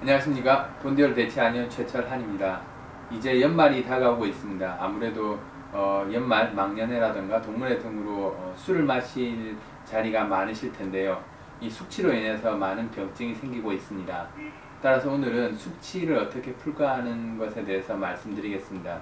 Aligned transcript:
안녕하십니까 0.00 0.66
본디얼 0.82 1.12
대체하는 1.12 1.68
최철한입니다. 1.68 2.62
이제 3.10 3.38
연말이 3.38 3.84
다가오고 3.84 4.24
있습니다. 4.24 4.78
아무래도 4.80 5.38
어, 5.72 6.08
연말 6.10 6.54
망년회라든가 6.54 7.42
동문회 7.42 7.78
등으로 7.78 8.28
어, 8.28 8.54
술을 8.56 8.84
마실 8.84 9.54
자리가 9.84 10.24
많으실 10.24 10.72
텐데요. 10.72 11.22
이 11.60 11.68
숙취로 11.68 12.14
인해서 12.14 12.56
많은 12.56 12.90
병증이 12.90 13.34
생기고 13.34 13.74
있습니다. 13.74 14.28
따라서 14.80 15.12
오늘은 15.12 15.54
숙취를 15.54 16.16
어떻게 16.16 16.50
풀까 16.54 16.96
하는 16.96 17.36
것에 17.36 17.62
대해서 17.62 17.94
말씀드리겠습니다. 17.94 18.98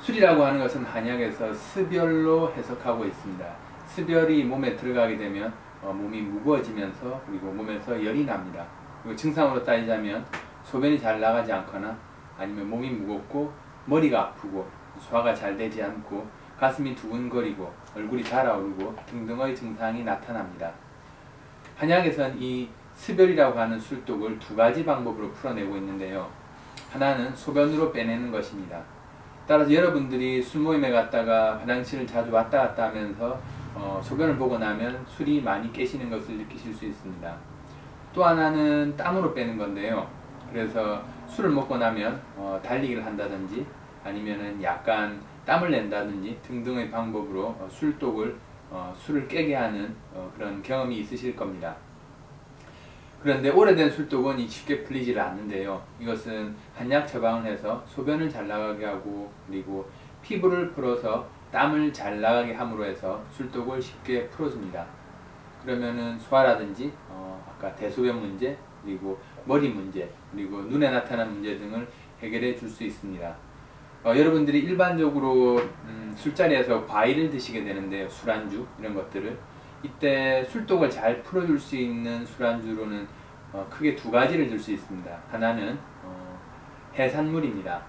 술이라고 0.00 0.44
하는 0.46 0.58
것은 0.58 0.84
한약에서 0.84 1.54
스별로 1.54 2.52
해석하고 2.56 3.04
있습니다. 3.04 3.46
스별이 3.86 4.42
몸에 4.42 4.74
들어가게 4.74 5.16
되면 5.16 5.52
어, 5.80 5.92
몸이 5.92 6.22
무거워지면서 6.22 7.22
그리고 7.24 7.52
몸에서 7.52 8.04
열이 8.04 8.26
납니다. 8.26 8.66
그리고 9.02 9.16
증상으로 9.16 9.62
따지자면 9.64 10.24
소변이 10.64 10.98
잘 10.98 11.20
나가지 11.20 11.52
않거나 11.52 11.96
아니면 12.38 12.68
몸이 12.68 12.90
무겁고 12.90 13.52
머리가 13.86 14.20
아프고 14.20 14.68
소화가 14.98 15.34
잘 15.34 15.56
되지 15.56 15.82
않고 15.82 16.26
가슴이 16.58 16.94
두근거리고 16.94 17.72
얼굴이 17.96 18.22
달아오르고 18.22 18.94
등등의 19.06 19.56
증상이 19.56 20.04
나타납니다. 20.04 20.70
한약에선 21.76 22.36
이 22.38 22.68
스별이라고 22.94 23.58
하는 23.58 23.80
술독을 23.80 24.38
두 24.38 24.54
가지 24.54 24.84
방법으로 24.84 25.30
풀어내고 25.32 25.76
있는데요. 25.78 26.30
하나는 26.92 27.34
소변으로 27.34 27.90
빼내는 27.92 28.30
것입니다. 28.30 28.82
따라서 29.46 29.72
여러분들이 29.72 30.42
술 30.42 30.60
모임에 30.60 30.90
갔다가 30.90 31.58
화장실을 31.58 32.06
자주 32.06 32.30
왔다 32.30 32.60
갔다 32.60 32.88
하면서 32.88 33.40
어, 33.74 34.00
소변을 34.04 34.36
보고 34.36 34.58
나면 34.58 35.04
술이 35.08 35.40
많이 35.40 35.72
깨시는 35.72 36.10
것을 36.10 36.36
느끼실 36.36 36.74
수 36.74 36.84
있습니다. 36.84 37.49
또 38.12 38.24
하나는 38.24 38.96
땀으로 38.96 39.32
빼는 39.32 39.56
건데요. 39.56 40.08
그래서 40.50 41.02
술을 41.28 41.50
먹고 41.50 41.76
나면 41.76 42.20
어, 42.36 42.60
달리기를 42.62 43.04
한다든지 43.04 43.64
아니면은 44.04 44.60
약간 44.62 45.20
땀을 45.46 45.70
낸다든지 45.70 46.38
등등의 46.42 46.90
방법으로 46.90 47.46
어, 47.46 47.68
술독을 47.70 48.36
어, 48.70 48.92
술을 48.96 49.28
깨게 49.28 49.54
하는 49.54 49.94
어, 50.12 50.30
그런 50.36 50.62
경험이 50.62 50.98
있으실 50.98 51.36
겁니다. 51.36 51.76
그런데 53.22 53.50
오래된 53.50 53.90
술독은 53.90 54.48
쉽게 54.48 54.82
풀리지를 54.82 55.20
않는데요. 55.20 55.82
이것은 56.00 56.54
한약 56.74 57.06
처방을 57.06 57.50
해서 57.50 57.84
소변을 57.86 58.30
잘 58.30 58.48
나가게 58.48 58.86
하고 58.86 59.30
그리고 59.46 59.88
피부를 60.22 60.70
풀어서 60.70 61.28
땀을 61.52 61.92
잘 61.92 62.20
나가게 62.20 62.54
함으로 62.54 62.84
해서 62.84 63.22
술독을 63.32 63.82
쉽게 63.82 64.28
풀어줍니다. 64.28 64.86
그러면은 65.62 66.18
소화라든지 66.18 66.92
어, 67.08 67.44
아까 67.48 67.74
대소변 67.74 68.20
문제 68.20 68.56
그리고 68.82 69.18
머리 69.44 69.68
문제 69.68 70.10
그리고 70.32 70.62
눈에 70.62 70.90
나타난 70.90 71.30
문제 71.32 71.58
등을 71.58 71.86
해결해 72.20 72.54
줄 72.54 72.68
수 72.68 72.84
있습니다. 72.84 73.36
어, 74.02 74.16
여러분들이 74.16 74.60
일반적으로 74.60 75.58
음, 75.84 76.12
술자리에서 76.16 76.86
과일을 76.86 77.28
드시게 77.30 77.62
되는데요. 77.64 78.08
술안주 78.08 78.66
이런 78.78 78.94
것들을 78.94 79.38
이때 79.82 80.44
술독을 80.44 80.88
잘 80.90 81.22
풀어줄 81.22 81.58
수 81.58 81.76
있는 81.76 82.24
술안주로는 82.24 83.06
어, 83.52 83.66
크게 83.68 83.94
두 83.96 84.10
가지를 84.10 84.48
들수 84.48 84.72
있습니다. 84.72 85.10
하나는 85.30 85.78
어, 86.02 86.38
해산물입니다. 86.94 87.82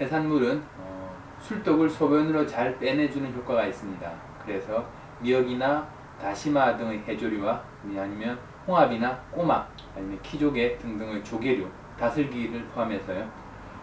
해산물은 0.00 0.62
어, 0.78 1.16
술독을 1.40 1.88
소변으로 1.88 2.46
잘 2.46 2.78
빼내주는 2.78 3.32
효과가 3.34 3.66
있습니다. 3.66 4.12
그래서 4.44 4.86
미역이나 5.20 5.86
다시마 6.20 6.76
등의 6.76 7.02
해조류와 7.06 7.62
아니면 7.96 8.38
홍합이나 8.66 9.16
꼬막 9.30 9.70
아니면 9.94 10.18
키조개 10.22 10.78
등등의 10.78 11.22
조개류 11.22 11.68
다슬기를 11.98 12.64
포함해서요. 12.74 13.28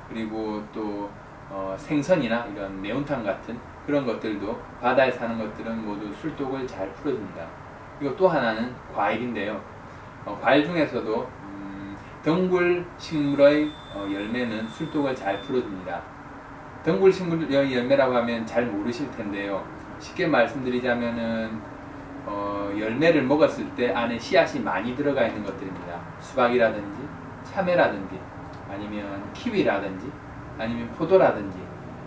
그리고 0.10 0.64
또 0.74 1.10
어, 1.50 1.76
생선이나 1.78 2.46
이런 2.48 2.82
매운탕 2.82 3.24
같은 3.24 3.58
그런 3.86 4.06
것들도 4.06 4.60
바다에 4.82 5.12
사는 5.12 5.38
것들은 5.38 5.86
모두 5.86 6.12
술독을 6.14 6.66
잘 6.68 6.92
풀어줍니다. 6.94 7.46
그리고 8.00 8.16
또 8.16 8.28
하나는 8.28 8.74
과일인데요. 8.94 9.62
어, 10.26 10.38
과일 10.42 10.66
중에서도 10.66 11.28
음, 11.44 11.98
덩굴 12.24 12.86
식물의 12.98 13.72
어, 13.94 14.08
열매는 14.12 14.68
술독을 14.68 15.16
잘 15.16 15.42
풀어줍니다. 15.42 16.02
덩굴 16.84 17.12
식물의 17.12 17.74
열매라고 17.74 18.16
하면 18.18 18.46
잘 18.46 18.66
모르실 18.66 19.10
텐데요. 19.12 19.66
쉽게 20.00 20.28
말씀드리자면은 20.28 21.62
어, 22.26 22.72
열매를 22.78 23.24
먹었을 23.24 23.70
때 23.76 23.92
안에 23.94 24.18
씨앗이 24.18 24.62
많이 24.62 24.96
들어가 24.96 25.28
있는 25.28 25.44
것들입니다. 25.44 26.02
수박이라든지 26.20 27.02
참외라든지 27.44 28.20
아니면 28.70 29.32
키위라든지 29.34 30.12
아니면 30.58 30.90
포도라든지 30.94 31.58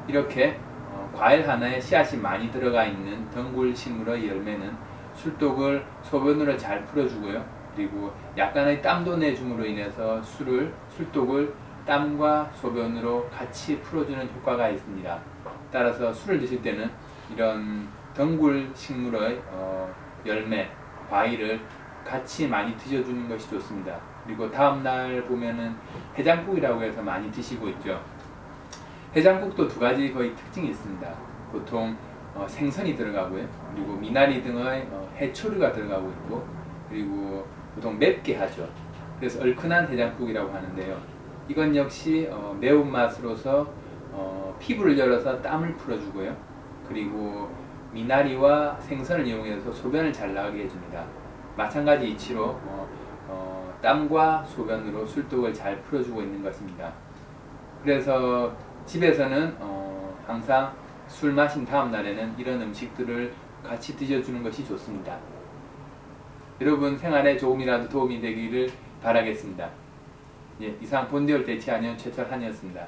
이렇게 0.09 0.59
어, 0.91 1.11
과일 1.15 1.49
하나에 1.49 1.81
씨앗이 1.81 2.21
많이 2.21 2.51
들어가 2.51 2.85
있는 2.85 3.29
덩굴 3.31 3.75
식물의 3.75 4.29
열매는 4.29 4.73
술독을 5.15 5.85
소변으로 6.03 6.57
잘 6.57 6.85
풀어주고요. 6.85 7.45
그리고 7.75 8.13
약간의 8.37 8.81
땀도 8.81 9.17
내줌으로 9.17 9.65
인해서 9.65 10.23
술을 10.23 10.73
술독을 10.91 11.55
땀과 11.85 12.51
소변으로 12.55 13.29
같이 13.31 13.81
풀어주는 13.81 14.29
효과가 14.37 14.69
있습니다. 14.71 15.19
따라서 15.71 16.13
술을 16.13 16.41
드실 16.41 16.63
때는 16.63 16.91
이런 17.33 17.89
덩굴 18.15 18.71
식물의 18.75 19.41
어, 19.51 19.95
열매, 20.27 20.69
과일을 21.09 21.61
같이 22.05 22.47
많이 22.47 22.77
드셔주는 22.77 23.29
것이 23.29 23.51
좋습니다. 23.51 23.99
그리고 24.25 24.51
다음날 24.51 25.25
보면은 25.25 25.75
해장국이라고 26.17 26.83
해서 26.83 27.03
많이 27.03 27.31
드시고 27.31 27.69
있죠. 27.71 28.01
해장국도 29.15 29.69
두 29.69 29.81
가지 29.81 30.13
거의 30.13 30.35
특징이 30.35 30.69
있습니다. 30.69 31.09
보통 31.51 31.97
어, 32.35 32.47
생선이 32.47 32.95
들어가고요. 32.97 33.49
그리고 33.75 33.95
미나리 33.95 34.43
등의 34.43 34.89
어, 34.91 35.11
해초류가 35.17 35.73
들어가고 35.73 36.11
있고 36.11 36.47
그리고 36.91 37.47
보통 37.75 37.99
맵게 37.99 38.37
하죠. 38.37 38.69
그래서 39.19 39.41
얼큰한 39.43 39.89
해장국이라고 39.89 40.53
하는데요. 40.53 41.01
이건 41.49 41.75
역시 41.75 42.29
어, 42.31 42.57
매운맛으로서 42.61 43.73
어, 44.13 44.57
피부를 44.59 44.99
열어서 44.99 45.41
땀을 45.41 45.75
풀어주고요. 45.77 46.37
그리고 46.89 47.51
미나리와 47.97 48.79
생선을 48.81 49.27
이용해서 49.27 49.73
소변을 49.73 50.13
잘 50.13 50.35
나가게 50.35 50.65
해줍니다. 50.65 51.05
마찬가지 51.57 52.11
이치로 52.11 52.45
어, 52.45 52.89
어, 53.29 53.79
땀과 53.81 54.45
소변으로 54.45 55.07
술독을 55.07 55.55
잘 55.55 55.81
풀어주고 55.83 56.21
있는 56.21 56.43
것입니다. 56.43 56.93
그래서 57.83 58.55
집에서는 58.85 59.57
어, 59.61 60.15
항상 60.27 60.73
술 61.09 61.33
마신 61.33 61.65
다음 61.65 61.91
날에는 61.91 62.35
이런 62.37 62.61
음식들을 62.61 63.33
같이 63.65 63.97
드셔주는 63.97 64.43
것이 64.43 64.67
좋습니다. 64.67 65.17
여러분 66.61 66.97
생활에 66.97 67.37
조금이라도 67.37 67.89
도움이 67.89 68.21
되기를 68.21 68.71
바라겠습니다. 69.03 69.71
예, 70.63 70.77
이상 70.81 71.09
본디얼 71.09 71.45
대치하는 71.45 71.97
최철한이었습니다. 71.97 72.87